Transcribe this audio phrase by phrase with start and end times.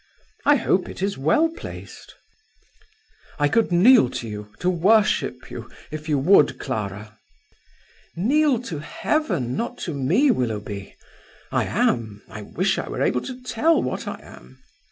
[0.47, 2.15] "I hope it is well placed."
[3.37, 7.19] "I could kneel to you, to worship you, if you would, Clara!"
[8.15, 10.95] "Kneel to Heaven, not to me, Willoughby.
[11.51, 14.63] I am I wish I were able to tell what I am.